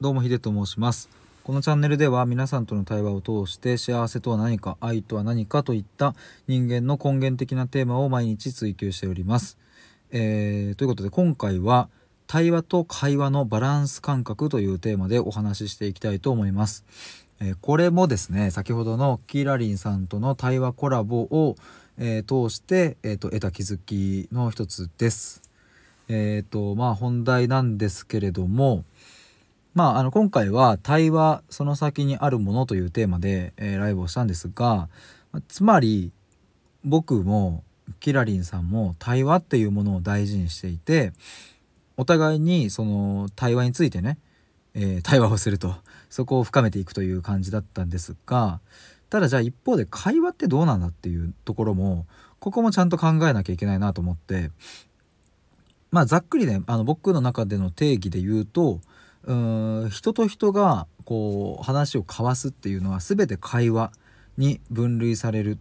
[0.00, 1.08] どうもヒデと申します。
[1.42, 6.14] このチャンネルでは皆さんとの対話を通して幸せとは何か愛とは何かといった
[6.46, 9.58] 人間の根源的なテーマを毎日追求しております、
[10.12, 11.88] えー、ということで今回は
[12.28, 16.84] 対話と会話のバランス感覚というテーマでお話ししていきたいと思います、
[17.40, 21.56] えー、これもですね先ほどのキーラリンさんとの対話コラボを、
[21.98, 25.42] えー、通して、えーと、得た気づきの一つです。
[26.10, 28.84] えっ、とまあ本題なんですけれども
[29.78, 34.88] まあ、あの今回は対話その先にあるものというテーマで、えー、ライブをしたんですが
[35.46, 36.10] つまり
[36.82, 37.62] 僕も
[38.00, 41.12] キラリンさんも対話っていうものを大事にしていて
[41.96, 44.18] お互いにその対話についてね、
[44.74, 45.76] えー、対話をすると
[46.10, 48.58] そこを深めていくという感じだったんですが
[49.10, 52.04] ただじゃあ一方で会話ってどうなんだっていうところも
[52.40, 54.50] ここもちゃんと考えなきゃいけないなと思って
[55.92, 58.80] まあざっくりねあの僕の中での定義で言うと
[59.24, 63.92] うん人と人がこう話を交わすっていうのは全て会話
[64.36, 65.58] に分類される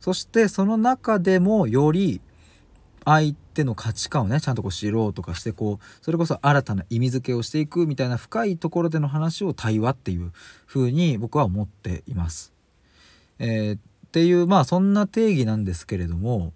[0.00, 2.20] そしてその中でもより
[3.04, 10.32] 相手の価値観をねちゃんとこう知ろうとかしてこうそれこそ新たな意味付けをしていくみたいな深いところでの話を対話っていう
[10.66, 12.52] 風に僕は思っています。
[13.38, 13.80] えー、っ
[14.12, 16.52] ていうまあそんな定義なんですけれども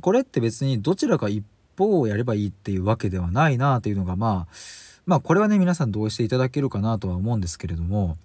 [0.00, 1.44] これって別にどちらか一
[1.78, 4.54] 方をやればいいっていうわけではないなっていうのがまあ
[5.06, 8.16] まあこれはね皆さん同意していただけるかなとは思うんですけれども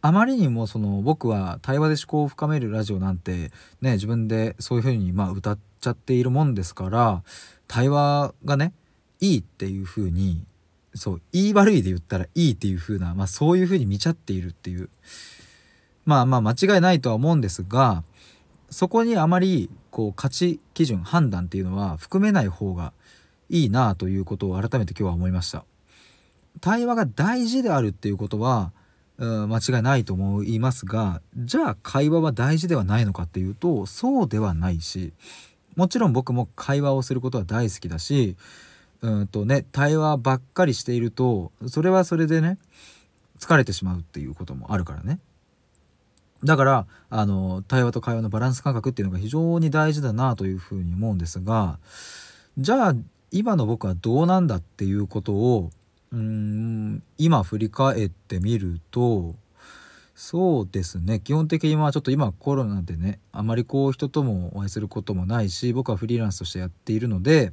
[0.00, 7.22] あまりにもその僕は対話で思考を深めるラジオなんてね自分でそういう風にまあ歌っちゃっているもんですから
[7.66, 8.72] 対話がね
[9.20, 10.44] いいっていう風に
[10.94, 14.88] そう言い悪いで言ったらいいっていう風なまあそういう風に見ちゃっているっていう
[16.04, 18.04] まあまあ間違いないとは思うんですが
[18.70, 22.92] そこにあまりこう価値基準判断っていうのは含めない方が
[23.50, 25.64] いいなということを改めて今日は思いました。
[26.60, 28.72] 対話が大事であるっていうことは、
[29.18, 35.12] うん、間違いないと思いますがじゃあ会話は大事ではないのかっていうとそうではないし
[35.76, 38.36] もちろん僕も会話をすることは大好きだし
[39.02, 42.58] うんとね対話ばっかりしているとそれはそれでね
[43.38, 45.20] 疲れてしまうっていうこともあるからね。
[46.44, 51.78] だからあの対話と会話のバランス感覚っていうのが非常に大事だなというふうに思うんですが
[52.58, 52.94] じゃあ
[53.32, 55.70] 今の僕はどうなんだっていうことを
[56.12, 59.34] うん今振り返ってみると
[60.14, 67.52] そうですね基本的にはちょっと今コロナでねあまりこう人ともお会いすることもないし僕はフリーランスとしてやっているので、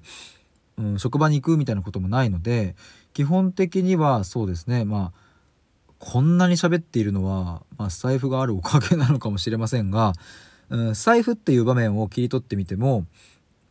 [0.78, 2.76] うん、職場に行くみたいなこともないので
[3.14, 5.26] 基本的にはそうですねまあ
[6.00, 10.14] こんなに喋っているのは、まあ、財布があるおかげなのかもしれませんが、
[10.70, 13.06] うん、財布っていう場面を切り取ってみても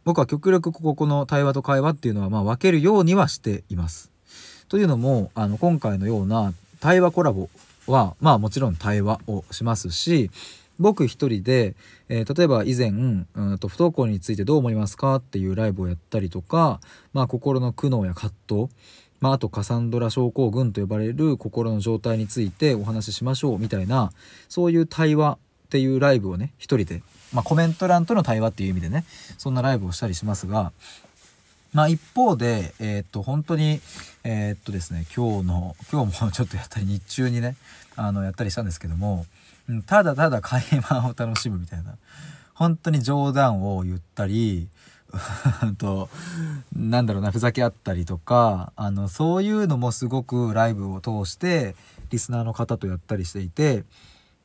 [0.04, 4.13] 僕は極力ここの対話と会話っていうのはまあ分けるようにはしています。
[4.68, 7.48] というのもあの今回のような対話コラボ
[7.86, 10.30] はまあもちろん対話をしますし
[10.80, 11.76] 僕一人で、
[12.08, 12.92] えー、例えば以前、う
[13.54, 15.16] んと不登校についてどう思いますか？
[15.16, 16.80] っていうライブをやったりとか、
[17.12, 18.68] まあ、心の苦悩や葛藤、
[19.20, 24.12] まあ、あとカサンドラ症候群と呼ばれる心の状態についてお話ししましょうみたいな
[24.48, 27.02] そういう対話っていうライブをね一人で、
[27.32, 29.04] まあ、コメント欄との対話っていう意味でね
[29.38, 30.72] そんなライブをしたりしますが
[31.74, 33.80] まあ一方で、えー、っと、本当に、
[34.22, 37.56] えー、っとですね、今日の、今日もちょっとやったり日中にね、
[37.96, 39.26] あの、やったりしたんですけども、
[39.68, 41.96] うん、ただただ会話を楽しむみたいな、
[42.54, 44.68] 本当に冗談を言ったり、
[45.78, 46.08] と、
[46.76, 51.74] なんだろうな、ふざけ合ったりとか、あの、そういうのもすごくライブを通して、
[52.10, 53.84] リスナーの方とやったりしていて、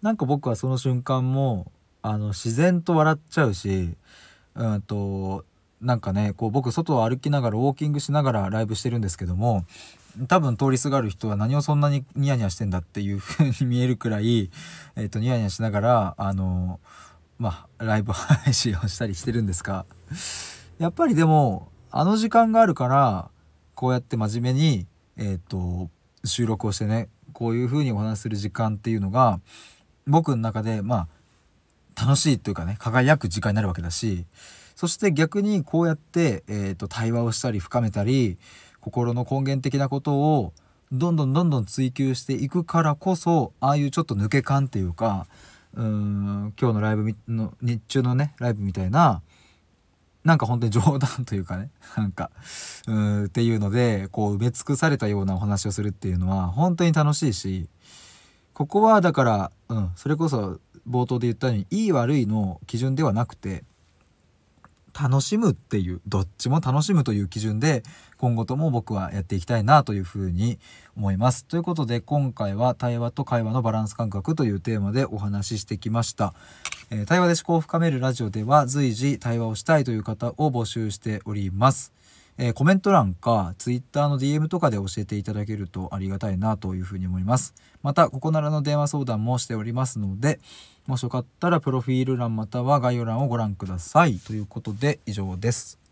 [0.01, 3.94] なんか僕はその瞬間も、あの、自然と笑っちゃうし、
[4.56, 5.45] うんと、
[5.81, 9.66] なんかねこう僕外を歩きながらウォーキングしながらライブしてるんですけども
[10.28, 14.50] 多分通りすがる人は何をそんなにニヤニヤしてんだっていう風に見えるくらい、
[14.95, 16.79] えーと、ニヤニヤしながらあの
[17.38, 19.85] まあライブ配信をしたりしてるんですが
[20.78, 23.29] やっぱりでもあの時間があるから
[23.75, 24.85] こうやって真面目に、
[25.18, 25.89] えーと、
[26.25, 29.39] 収録をしてねこういう風にお話しする時間っていうのが
[30.06, 31.07] 僕の中でま
[31.95, 34.25] あ楽しいというかね輝く時間になるわけだし
[34.80, 38.38] そして逆にこうやって、えーと、対話をしたり深めたり
[38.80, 40.54] 心の根源的なことを
[40.94, 45.28] どんどんどんどん追求していくからこそああいうちょっと抜け感っていうか
[45.76, 49.22] うーん今日のライブの日中のねライブみたいな
[50.24, 52.31] なんか本当に冗談というかねなんか
[52.88, 57.68] うーっていうのでこう埋め尽くされたようなお話をするっていうのは本当に楽しいし
[58.54, 63.66] ここはだから、うん、それこそ冒頭で言ったようにいい悪いの基準ではなくて
[65.01, 67.84] 楽しむっていうどっちも楽しむという基準で
[68.18, 70.60] 今後とも僕はやっていきたいなというふうに
[70.98, 71.46] 思います。
[71.46, 76.34] ということで今回は対話と会話のバランス感覚というテーマでお話ししてきました。
[76.90, 81.94] えー、対話で思考を深めるラジオでは随時対話をしたいという方を募集しております。
[82.41, 87.53] えー、コメント欄か Twitter の DM とかで教えていただけるとありがたいなというふうに思います。
[87.83, 90.39] また、ここならの電話相談もしておりますので、
[90.88, 94.19] もしよかったらプロフィール欄または概要欄をご覧ください。
[94.19, 95.88] ということで以上です。